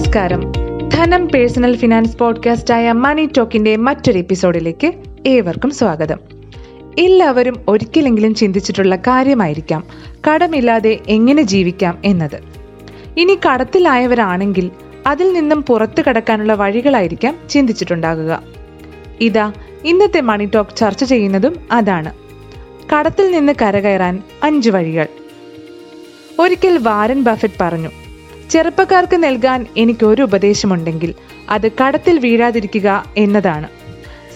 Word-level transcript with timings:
നമസ്കാരം. 0.00 0.52
ധനം 0.88 1.28
personal 1.28 1.76
finance 1.76 2.16
podcast 2.16 2.74
ആയ 2.74 2.92
മണി 2.92 3.28
ടോക്കിന്റെ 3.38 3.76
മറ്റൊരു 3.76 4.18
എപ്പിസോഡിലേക്ക് 4.18 4.92
ഏവർക്കും 5.26 5.70
സ്വാഗതം. 5.70 6.18
എല്ലാവരും 6.98 7.64
ഒരിക്കലെങ്കിലും 7.68 8.34
ചിന്തിച്ചിട്ടുള്ള 8.34 8.96
കാര്യമായിരിക്കാം. 8.96 9.84
കടമില്ലാതെ 10.30 10.98
എങ്ങനെ 11.08 11.42
ജീവിക്കാം 11.42 11.98
എന്നത്. 12.04 12.40
ഇനി 13.16 13.38
കടത്തിലായവരാണെങ്കിൽ 13.46 14.70
അതിൽ 15.06 15.32
നിന്നും 15.32 15.62
പുറത്തു 15.62 16.02
കടക്കാനുള്ള 16.08 16.54
വഴികളായിരിക്കാം 16.54 17.36
ചിന്തിച്ചിട്ടുണ്ടാകുക. 17.50 18.42
ഇതാ 19.20 19.52
ഇന്നത്തെ 19.84 20.20
മണി 20.20 20.48
ടോക്ക് 20.54 20.76
ചർച്ച 20.76 21.04
ചെയ്യുന്നതും 21.04 21.56
അതാണ്. 21.72 22.14
കടത്തിൽ 22.94 23.30
നിന്ന് 23.32 23.52
കരകയറാൻ 23.62 24.22
അഞ്ച് 24.42 24.70
വഴികൾ. 24.70 25.06
ഒരിക്കൽ 26.40 26.78
വാരൻ 26.78 27.22
ബഫറ്റ് 27.22 27.54
പറഞ്ഞു 27.60 27.90
ചെറുപ്പക്കാർക്ക് 28.50 29.16
നൽകാൻ 29.16 29.66
എനിക്കൊരു 29.76 30.22
ഉപദേശമുണ്ടെങ്കിൽ 30.22 31.14
അത് 31.50 31.70
കടത്തിൽ 31.72 32.18
വീഴാതിരിക്കുക 32.18 33.04
എന്നതാണ്. 33.16 33.68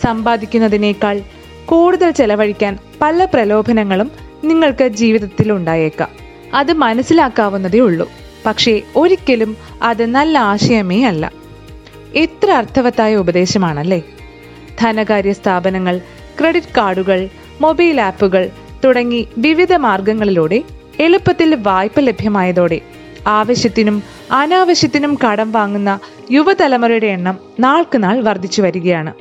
സമ്പാദിക്കുന്നതിനേക്കാൾ 0.05 1.23
കൂടുതൽ 1.67 2.11
ചെലവഴിക്കാൻ 2.11 2.79
പല 3.01 3.25
പ്രലോഭനങ്ങളും 3.25 4.11
നിങ്ങൾക്ക് 4.45 4.89
ജീവിതത്തിൽ 4.89 5.53
ഉണ്ടായേക്കാം. 5.53 6.09
അത് 6.55 6.73
മനസ്സിലാക്കാവുന്നതേ 6.73 7.79
ഉള്ളൂ. 7.79 8.11
പക്ഷേ 8.47 8.83
ഒരിക്കലും 8.97 9.57
അത് 9.83 10.07
നല്ല 10.07 10.39
ആശയമേ 10.39 11.05
അല്ല. 11.05 11.33
എത്ര 12.15 12.51
അർത്ഥവത്തായ 12.51 13.17
ഉപദേശമാണല്ലേ? 13.17 14.03
ധനകാര്യ 14.81 15.33
സ്ഥാപനങ്ങൾ 15.33 16.01
ക്രെഡിറ്റ് 16.41 16.67
കാർഡുകൾ 16.77 17.29
മൊബൈൽ 17.61 18.01
ആപ്പുകൾ 18.01 18.51
തുടങ്ങി 18.85 19.29
വിവിധ 19.39 19.73
മാർഗങ്ങളിലൂടെ 19.75 20.63
എളുപ്പത്തിൽ 21.01 21.55
വായ്പ 21.55 22.01
ലഭ്യമായതോടെ 22.01 22.81
ആവശ്യത്തിനും 23.27 24.03
അനാവശ്യത്തിനും 24.31 25.19
കടം 25.25 25.53
വാങ്ങുന്ന 25.53 25.99
യുവതലമുറയുടെ 26.31 27.07
എണ്ണം 27.07 27.39
നാൾക്ക് 27.61 28.03
നാൾ 28.03 28.21
വർദ്ധിച്ചു 28.21 28.63
വരികയാണ്. 28.63 29.13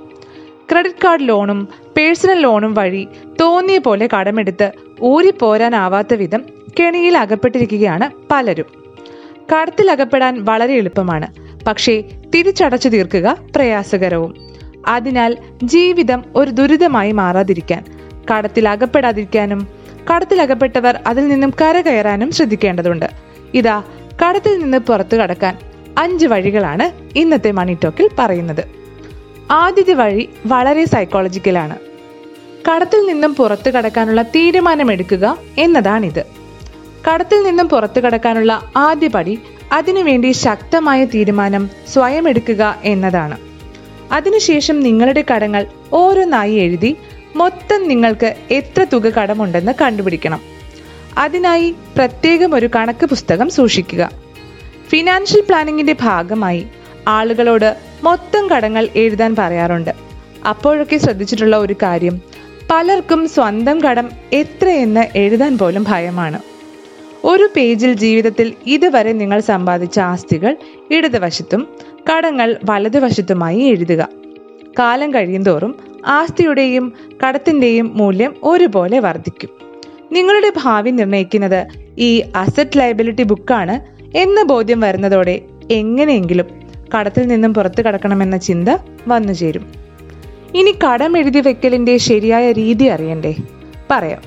ക്രെഡിറ്റ് 0.72 0.95
കാർഡ് 1.03 1.27
ലോണും 1.27 1.67
പേഴ്സണൽ 1.97 2.39
ലോണും 2.39 2.73
വഴി 2.73 3.08
തോന്നിയ 3.42 3.77
പോലെ 3.77 4.09
കടമെടുത്ത് 4.19 4.72
ഊരിപ്പോരാനാവാത്ത 5.02 6.14
വിധം 6.14 6.42
കെണിയിൽ 6.80 7.17
അകപ്പെട്ടിരിക്കുകയാണ് 7.17 8.09
പലരും. 8.31 8.66
കടത്തിൽ 9.53 9.92
അകപ്പെടാൻ 9.92 10.45
വളരെ 10.45 10.73
എളുപ്പമാണ്. 10.73 11.27
പക്ഷേ 11.67 12.03
തിരിച്ചടച്ചു 12.36 12.89
തീർക്കുക 12.89 13.38
പ്രയാസകരവും. 13.55 14.36
അതിനാൽ 14.88 15.38
ജീവിതം 15.64 16.23
ഒരു 16.36 16.52
ദുരിതമായി 16.52 17.11
മാറാതിരിക്കാൻ 17.11 17.83
കടത്തിൽ 18.31 18.70
അകപ്പെടാതിരിക്കാനും 18.70 19.67
കടത്തിൽ 20.14 20.42
അകപ്പെട്ടവർ 20.42 20.99
അതിൽ 21.08 21.27
നിന്നും 21.27 21.53
കരകയറാനും 21.61 22.31
ശ്രദ്ധിക്കേണ്ടതുണ്ട്. 22.31 23.05
ഇതാ 23.53 23.83
കടത്തിൽ 24.22 24.59
നിന്ന് 24.59 24.78
പുറത്തു 24.78 25.16
കടക്കാൻ 25.17 25.58
അഞ്ച് 25.97 26.25
വഴികളാണ് 26.25 27.17
ഇന്നത്തെ 27.17 27.52
മണി 27.52 27.78
ടോക്കിൽ 27.83 28.09
പറയുന്നത്. 28.20 28.64
ആദ്യത്തെ 29.52 29.94
വഴി 29.94 30.30
വളരെ 30.45 30.86
സൈക്കോളജിക്കലാണ് 30.86 31.78
കടത്തിൽ 32.70 33.05
നിന്നും 33.05 33.36
പുറത്തു 33.36 33.70
കടക്കാനുള്ള 33.70 34.22
തീരുമാനമെടുക്കുക 34.22 35.38
എന്നതാണിത്. 35.58 36.25
കടത്തിൽ 37.09 37.44
നിന്നും 37.44 37.70
പുറത്തു 37.70 38.00
കടക്കാനുള്ള 38.00 38.72
ആദ്യ 38.78 39.08
പടി 39.08 39.39
അതിനുവേണ്ടി 39.72 40.31
ശക്തമായ 40.31 41.05
തീരുമാനം 41.05 41.70
സ്വയം 41.94 42.30
എടുക്കുക 42.30 42.75
എന്നതാണ്. 42.83 43.38
അതിനുശേഷം 44.11 44.80
നിങ്ങളുടെ 44.80 45.25
കടങ്ങൾ 45.33 45.67
ഓരോന്നായി 45.94 46.53
എഴുതി 46.53 46.98
മൊത്തം 47.36 47.88
നിങ്ങൾക്ക് 47.88 48.36
എത്ര 48.52 48.83
തുക 48.83 49.05
കടമുണ്ടെന്ന് 49.09 49.72
കണ്ടുപിടിക്കണം. 49.81 50.52
അതിനായി 51.17 51.75
പ്രത്യേകം 51.95 52.56
ഒരു 52.56 52.69
കണക്ക് 52.75 53.06
പുസ്തകം 53.06 53.50
സൂക്ഷിക്കുക. 53.50 54.11
ഫിനാൻഷ്യൽ 54.89 55.42
പ്ലാനിങ്ങിന്റെ 55.42 55.95
ഭാഗമായി 56.02 56.67
ആളുകളോട് 57.08 57.78
മൊത്തം 58.03 58.50
കടങ്ങൾ 58.50 58.89
എഴുതാൻ 58.95 59.36
പറയാറുണ്ട്. 59.39 59.92
അപ്പോഴൊക്കെ 60.48 60.98
ശ്രദ്ധിച്ചിട്ടുള്ള 60.98 61.58
ഒരു 61.58 61.76
കാര്യം 61.83 62.21
പലർക്കും 62.71 63.30
സ്വന്തം 63.30 63.82
കടം 63.82 64.10
എത്രയെന്ന് 64.33 65.17
എഴുതാൻ 65.17 65.58
പോലും 65.58 65.86
ഭയമാണ്. 65.87 66.39
ഒരു 67.23 67.49
പേജിൽ 67.55 67.93
ജീവിതത്തിൽ 67.93 68.54
ഇതുവരെ 68.66 69.11
നിങ്ങൾ 69.11 69.39
സമ്പാദിച്ച 69.39 69.99
ആസ്തികൾ 69.99 70.58
ഇടതുവശത്തും 70.92 71.67
കടങ്ങൾ 72.11 72.58
വലതുവശത്തുമായി 72.66 73.60
എഴുതുക. 73.60 74.08
കാലം 74.80 75.14
കഴിയുന്തോറും 75.14 75.76
ആസ്തിയുടെയും 76.08 76.93
കടത്തിന്റെയും 77.27 77.98
മൂല്യം 77.98 78.36
ഒരുപോലെ 78.43 78.99
വർദ്ധിക്കും. 78.99 79.62
നിങ്ങളുടെ 80.13 80.51
ഭാവി 80.63 80.91
നിർണയിക്കുന്നത് 80.91 81.67
ഈ 81.97 82.23
അസറ്റ് 82.35 82.79
ലയബിലിറ്റി 82.79 83.23
ബുക്കാണ് 83.23 83.79
എന്ന 84.17 84.43
ബോധ്യം 84.43 84.79
വരുന്നതോടെ 84.79 85.41
എങ്ങനെയെങ്കിലും 85.71 86.45
കടത്തിൽ 86.95 87.27
നിന്നും 87.27 87.53
പുറത്തു 87.53 87.81
കടക്കണമെന്ന 87.81 88.37
ചിന്ത 88.37 88.69
വന്നു 89.07 89.33
ചേരും. 89.33 89.71
ഇനി 90.55 90.75
കടം 90.83 91.17
എഴുതി 91.17 91.39
വെക്കലിന്റെ 91.39 91.97
ശരിയായ 91.97 92.51
രീതി 92.51 92.85
അറിയണ്ടേ? 92.85 93.35
പറയാം. 93.91 94.21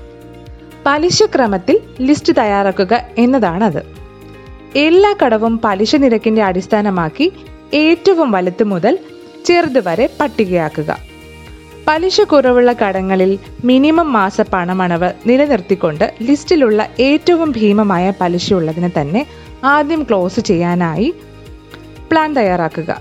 പലിശ 0.87 1.23
ക്രമത്തിൽ 1.23 1.81
ലിസ്റ്റ് 2.01 2.33
തയ്യാറാക്കുക 2.39 3.01
എന്നതാണത്. 3.19 3.83
എല്ലാ 4.77 5.15
കടവും 5.25 5.61
പലിശ 5.65 5.97
നിരക്കിന്റെ 5.97 6.43
അടിസ്ഥാനമാക്കി 6.43 7.33
ഏറ്റവും 7.75 8.31
വലുത് 8.31 8.65
മുതൽ 8.65 8.99
ചെറുത് 9.45 9.89
വരെ 9.89 10.11
പട്ടികയാക്കുക. 10.21 10.97
പലിശ 11.89 12.21
കുറവുള്ള 12.21 12.73
കടങ്ങളിൽ 12.73 13.39
മിനിമം 13.65 14.13
മാസ 14.13 14.41
പണമണവ് 14.41 15.13
നിലനിർത്തിക്കൊണ്ട് 15.27 16.15
ലിസ്റ്റിലുള്ള 16.23 16.89
ഏറ്റവും 17.01 17.51
ഭീമമായ 17.51 18.13
പലിശയുള്ളതിനെ 18.21 18.91
തന്നെ 19.01 19.27
ആദ്യം 19.65 20.03
ക്ലോസ് 20.03 20.41
ചെയ്യാനായി 20.41 21.15
പ്ലാൻ 22.11 22.35
തയ്യാറാക്കുക. 22.35 23.01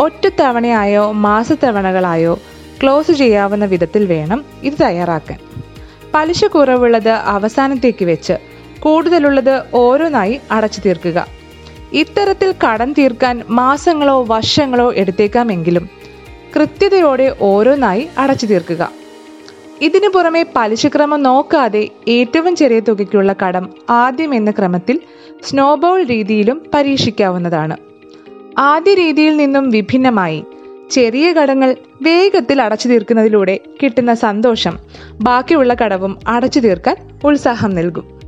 ഒറ്റത്തവണയായോ 0.00 1.12
മാസത്തവണകളായോ 1.12 2.38
ക്ലോസ് 2.82 3.12
ചെയ്യാവുന്ന 3.12 3.64
വിധത്തിൽ 3.64 4.06
വേണം 4.06 4.44
ഇത് 4.62 4.74
തയ്യാറാക്കാൻ. 4.80 5.38
പലിശ 6.14 6.44
കുറവുള്ളത് 6.44 7.08
അവസാനത്തേക്ക് 7.08 8.04
വെച്ച് 8.04 8.32
കൂടുതലുള്ളത് 8.80 9.62
ഓരോന്നായി 9.74 10.40
അടച്ചു 10.52 10.80
തീർക്കുക. 10.86 11.26
ഇത്തരത്തിൽ 11.92 12.54
കടം 12.64 12.92
തീർക്കാൻ 12.92 13.42
മാസങ്ങളോ 13.50 14.24
വർഷങ്ങളോ 14.24 14.94
എടുത്തേക്കാമെങ്കിലും 14.94 16.05
കൃത്യതയോടെ 16.56 17.36
ഓരോന്നായി 17.40 18.08
അടച്ചു 18.18 18.46
തീർക്കുക. 18.46 18.92
ഇതിനു 19.82 20.08
പുറമെ 20.08 20.46
പലിശക്രമം 20.56 21.22
നോക്കാതെ 21.22 21.88
ഏറ്റവും 22.08 22.56
ചെറിയ 22.56 22.80
തുകയ്ക്കുള്ള 22.80 23.34
കടം 23.46 23.70
ആദ്യം 23.90 24.34
എന്ന 24.34 24.50
ക്രമത്തിൽ 24.50 25.00
സ്നോബോൾ 25.42 26.02
രീതിയിലും 26.02 26.62
പരീക്ഷിക്കാവുന്നതാണ്. 26.74 27.76
ആദ്യ 28.58 28.94
രീതിയിൽ 28.94 29.36
നിന്നും 29.36 29.70
വിഭിന്നമായി 29.70 30.44
ചെറിയ 30.90 31.32
കടങ്ങൾ 31.32 31.76
വേഗത്തിൽ 32.02 32.62
അടച്ചു 32.62 32.88
തീർക്കുന്നതിലൂടെ 32.88 33.60
കിട്ടുന്ന 33.82 34.14
സന്തോഷം 34.14 34.78
ബാക്കിയുള്ള 35.14 35.74
കടവും 35.74 36.18
അടച്ചു 36.26 36.60
തീർക്കാൻ 36.60 36.96
ഉത്സാഹം 37.24 37.74
നൽകും. 37.74 38.20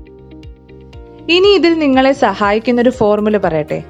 ഇനി 1.30 1.48
ഇതിൽ 1.48 1.78
നിങ്ങളെ 1.78 2.12
സഹായിക്കുന്നൊരു 2.12 2.90
ഫോർമുല 2.90 3.36
പറയട്ടെ. 3.36 3.82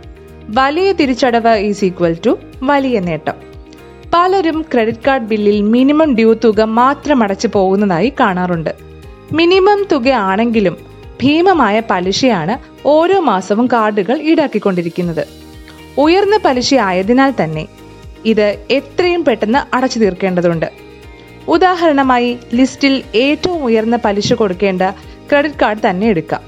വലിയ 0.48 0.92
തിരിച്ചടവ് 0.92 1.56
ഈസ് 1.56 1.84
ഈക്വൽ 1.84 2.16
ടു 2.26 2.38
വലിയ 2.62 3.00
നേട്ടം. 3.00 3.47
പലരും 4.14 4.64
ക്രെഡിറ്റ് 4.72 4.98
കാർഡ് 5.06 5.24
ബില്ലിൽ 5.24 5.62
മിനിമം 5.62 6.14
ഡ്യൂ 6.14 6.34
തുക 6.34 6.60
മാത്രം 6.60 7.22
അടച്ചു 7.22 7.48
പോകുന്നതായി 7.48 8.12
കാണാറുണ്ട്. 8.20 8.74
മിനിമം 9.32 9.86
തുക 9.92 10.08
ആണെങ്കിലും 10.08 10.76
ഭീമമായ 11.22 11.82
പലിശയാണ് 11.90 12.58
ഓരോ 12.86 13.20
മാസവും 13.20 13.66
കാർഡുകൾ 13.66 14.20
ഈടാക്കിക്കൊണ്ടിരിക്കുന്നത്. 14.20 15.26
ഉയർന്ന 15.98 16.38
പലിശ 16.44 16.74
ആയതിനാൽ 16.74 17.32
തന്നെ 17.44 17.66
ഇത് 18.24 18.56
എത്രയും 18.70 19.24
പെട്ടെന്ന് 19.24 19.76
അടച്ചു 19.76 19.98
തീർക്കേണ്ടതുണ്ട്. 19.98 20.72
ഉദാഹരണമായി 21.48 22.38
ലിസ്റ്റിൽ 22.54 23.02
ഏറ്റവും 23.14 23.64
ഉയർന്ന 23.64 23.96
പലിശ 23.96 24.32
കൊടുക്കേണ്ട 24.32 24.82
ക്രെഡിറ്റ് 25.30 25.60
കാർഡ് 25.62 25.90
തന്നെ 25.90 26.06
എടുക്കാം. 26.06 26.40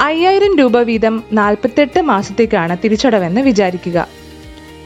അയ്യായിരം 0.00 0.58
രൂപ 0.58 0.78
വീതം 0.78 1.22
നാൽപ്പത്തെട്ട് 1.32 2.00
മാസത്തേക്കാണ് 2.02 2.76
തിരിച്ചടവെന്ന് 2.84 3.40
വിചാരിക്കുക. 3.40 4.08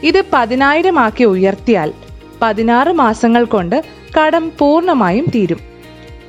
ഇത് 0.03 0.23
പതിനായിരം 0.33 0.99
ആക്കി 0.99 1.23
ഉയർത്തിയാൽ 1.23 1.93
പതിനാറ് 2.41 2.91
മാസങ്ങൾ 2.91 3.45
കൊണ്ട് 3.45 3.83
കടം 4.17 4.51
പൂർണമായും 4.59 5.25
തീരും. 5.35 5.59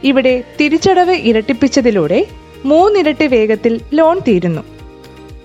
ഇവിടെ 0.04 0.44
തിരിച്ചടവ് 0.60 1.12
ഇരട്ടിപ്പിച്ചതിലൂടെ 1.12 2.26
മൂന്നിരട്ടി 2.64 3.26
വേഗത്തിൽ 3.26 3.80
ലോൺ 3.94 4.18
തീരുന്നു. 4.18 4.62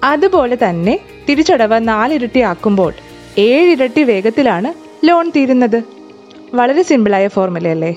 അതുപോലെ 0.03 0.57
തന്നെ 0.63 0.99
തിരിച്ചടവ് 1.29 1.87
നാലിരട്ടി 1.87 2.39
ആക്കുമ്പോൾ 2.39 2.93
ഏഴിരട്ടി 3.37 4.03
വേഗത്തിലാണ് 4.03 4.73
ലോൺ 5.07 5.29
തീരുന്നത്. 5.29 5.83
വളരെ 6.53 6.81
സിമ്പിളായ 6.81 7.27
ഫോർമുലയല്ലേ 7.27 7.95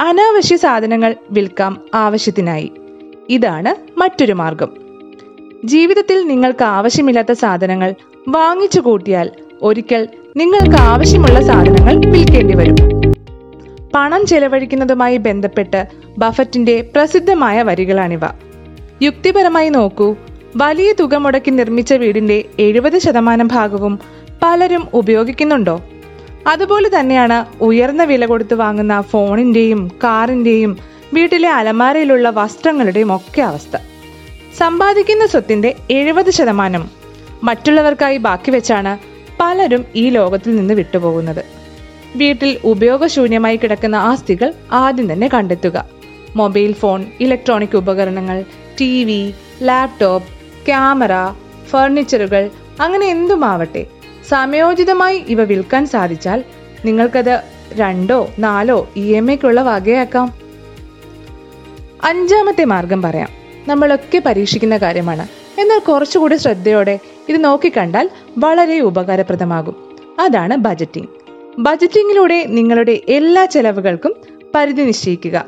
അനാവശ്യ 0.00 0.56
സാധനങ്ങൾ 0.56 1.14
വിൽക്കാം 1.30 1.80
ആവശ്യത്തിനായി. 1.94 2.72
ഇതാണ് 3.30 3.98
മറ്റൊരു 3.98 4.32
മാർഗം. 4.32 4.91
ജീവിതത്തിൽ 5.64 6.26
നിങ്ങൾക്ക് 6.26 6.64
ആവശ്യമില്ലാത്ത 6.64 7.32
സാധനങ്ങൾ 7.32 7.94
വാങ്ങിച്ചു 8.28 8.80
കൂട്ടിയാൽ 8.80 9.30
ഒരിക്കൽ 9.62 10.08
നിങ്ങൾക്ക് 10.36 10.80
ആവശ്യമുള്ള 10.80 11.40
സാധനങ്ങൾ 11.40 12.10
വിൽക്കേണ്ടി 12.10 12.56
വരും. 12.56 12.76
പണം 13.94 14.26
ചെലവഴിക്കുന്നതുമായി 14.26 15.16
ബന്ധപ്പെട്ട് 15.16 15.86
ബഫറ്റിന്റെ 16.18 16.90
പ്രസിദ്ധമായ 16.94 17.62
വരികളാണിവ. 17.62 18.20
യുക്തിപരമായി 19.02 19.68
നോക്കൂ 19.68 20.16
വലിയ 20.56 20.92
തുക 20.92 21.14
മുടക്കി 21.14 21.50
നിർമ്മിച്ച 21.50 21.92
വീടിന്റെ 21.92 22.44
എഴുപത് 22.58 22.98
ശതമാനം 22.98 23.48
ഭാഗവും 23.48 23.98
പലരും 24.42 24.88
ഉപയോഗിക്കുന്നുണ്ടോ? 24.94 25.82
അതുപോലെ 26.46 26.90
തന്നെയാണ് 27.00 27.46
ഉയർന്ന 27.60 28.04
വില 28.04 28.26
കൊടുത്ത് 28.26 28.54
വാങ്ങുന്ന 28.54 29.00
ഫോണിന്റെയും 29.00 29.88
കാറിന്റെയും 30.04 30.78
വീട്ടിലെ 31.14 31.48
അലമാരയിലുള്ള 31.48 32.30
വസ്ത്രങ്ങളുടെയും 32.30 33.16
ഒക്കെ 33.16 33.42
അവസ്ഥ. 33.42 33.76
സമ്പാദിക്കുന്ന 34.58 35.26
സ്വത്തിന്റെ 35.26 35.74
എഴുപത് 35.90 36.30
ശതമാനം 36.30 36.90
മറ്റുള്ളവർക്കായി 37.44 38.16
ബാക്കി 38.16 38.50
വെച്ചാണ് 38.50 38.98
പലരും 39.40 39.84
ഈ 39.96 40.10
ലോകത്തിൽ 40.10 40.56
നിന്ന് 40.56 40.74
വിട്ടുപോകുന്നത്. 40.74 41.44
വീട്ടിൽ 42.16 42.58
ഉപയോഗശൂന്യമായി 42.64 43.56
കിടക്കുന്ന 43.56 43.96
ആസ്തികൾ 43.96 44.54
ആദ്യം 44.72 45.12
തന്നെ 45.12 45.28
കണ്ടെത്തുക. 45.34 45.84
മൊബൈൽ 46.36 46.72
ഫോൺ 46.72 47.06
ഇലക്ട്രോണിക് 47.20 47.76
ഉപകരണങ്ങൾ 47.76 48.44
ടി 48.80 49.04
വി 49.04 49.32
ലാപ്ടോപ്പ് 49.62 50.28
ക്യാമറ 50.66 51.12
ഫർണിച്ചറുകൾ 51.70 52.50
അങ്ങനെ 52.80 53.06
എന്തുമാവട്ടെ 53.06 53.86
സമയോചിതമായി 54.28 55.24
ഇവ 55.28 55.44
വിൽക്കാൻ 55.44 55.86
സാധിച്ചാൽ 55.86 56.44
നിങ്ങൾക്കത് 56.84 57.42
രണ്ടോ 57.72 58.28
നാലോ 58.38 58.88
ഇ 58.96 59.12
എം 59.12 59.30
ഐക്കുള്ള 59.30 59.62
വകയാക്കാം. 59.62 60.34
അഞ്ചാമത്തെ 62.04 62.64
മാർഗം 62.64 63.02
പറയാം. 63.02 63.41
നമ്മളൊക്കെ 63.68 64.22
പരീക്ഷിക്കുന്ന 64.26 64.76
കാര്യമാണ്. 64.76 65.26
എന്നാൽ 65.60 65.78
കുറച്ചുകൂടി 65.78 66.36
ശ്രദ്ധയോടെ 66.36 66.98
ഇത് 67.28 67.44
നോക്കിക്കണ്ടാൽ 67.44 68.10
വളരെ 68.38 68.80
ഉപകാരപ്രദമാകും. 68.80 69.96
അതാണ് 70.20 70.56
ബജറ്റിംഗ് 70.56 71.08
ബജറ്റിംഗിലൂടെ 71.58 72.44
നിങ്ങളുടെ 72.48 73.00
എല്ലാ 73.08 73.44
ചെലവുകൾക്കും 73.44 74.14
പരിധി 74.54 74.82
നിശ്ചയിക്കുക. 74.82 75.44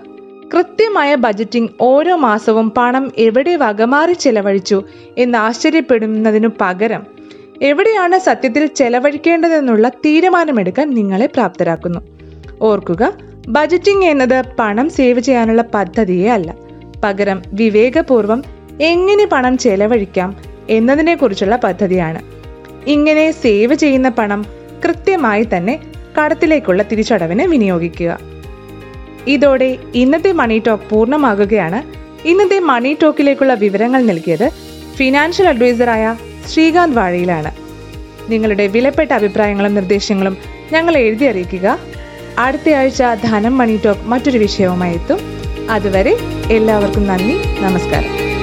കൃത്യമായ 0.54 1.14
ബജറ്റിംഗ് 1.14 1.70
ഓരോ 1.80 2.16
മാസവും 2.16 2.70
പണം 2.70 3.12
എവിടെ 3.18 3.56
വകമാറി 3.56 4.12
ചെലവഴിച്ചു 4.12 4.82
എന്ന് 5.18 5.38
ആശ്ചര്യപ്പെടുന്നതിനു 5.38 6.48
പകരം 6.60 7.06
എവിടെയാണ് 7.62 8.18
സത്യത്തിൽ 8.18 8.66
ചെലവഴിക്കേണ്ടതെന്നുള്ള 8.66 9.88
തീരുമാനമെടുക്കാൻ 9.88 10.90
നിങ്ങളെ 10.90 11.26
പ്രാപ്തരാക്കുന്നു. 11.26 11.98
ഓർക്കുക 12.62 13.12
ബജറ്റിംഗ് 13.48 14.04
എന്നത് 14.04 14.44
പണം 14.58 14.90
സേവ് 14.90 15.20
ചെയ്യാനുള്ള 15.20 15.64
പദ്ധതിയേ 15.74 16.28
അല്ല. 16.30 16.63
പകരം 17.04 17.42
വിവേകപൂർവം 17.46 18.44
എങ്ങനെ 18.80 19.26
പണം 19.26 19.58
ചെലവഴിക്കാം 19.58 20.36
എന്നതിനെക്കുറിച്ചുള്ള 20.70 21.56
പദ്ധതിയാണ്. 21.56 22.22
ഇങ്ങനെ 22.86 23.30
സേവ് 23.30 23.74
ചെയ്യുന്ന 23.74 24.08
പണം 24.08 24.46
കൃത്യമായി 24.84 25.48
തന്നെ 25.56 25.80
കടത്തിലേക്കുള്ള 26.18 26.82
തിരിച്ചടവിന് 26.82 27.42
വിനിയോഗിക്കുക. 27.42 28.18
ഇതോടെ 29.26 29.76
ഇന്നത്തെ 29.94 30.32
മണി 30.32 30.62
ടോക്ക് 30.66 30.84
പൂർണമാകുകയാണ്. 30.90 31.82
ഇന്നത്തെ 32.28 32.58
മണി 32.58 32.96
ടോക്കിലേക്കുള്ള 33.02 33.54
വിവരങ്ങൾ 33.54 34.02
നൽകിയത് 34.02 34.50
ഫിനാൻഷ്യൽ 34.96 35.48
അഡ്വൈസറായ 35.48 36.16
ശ്രീകാന്ത് 36.48 36.96
വാഴയിലാണ്. 36.96 37.50
നിങ്ങളുടെ 38.32 38.66
വിലപ്പെട്ട 38.66 39.12
അഭിപ്രായങ്ങളും 39.12 39.74
നിർദ്ദേശങ്ങളും 39.74 40.36
ഞങ്ങൾ 40.72 40.96
എഴുതി 40.96 41.24
അറിയിക്കുക. 41.24 41.78
അടുത്തയാഴ്ച 42.38 43.02
ധനം 43.24 43.58
മണി 43.58 43.80
ടോക്ക് 43.84 44.00
മറ്റൊരു 44.00 44.38
വിഷയവുമായി 44.38 44.94
എത്തും. 44.94 45.43
അതുവരെ 45.70 46.16
എല്ലാവർക്കും 46.50 47.06
നന്ദി 47.06 47.36
നമസ്കാരം. 47.60 48.33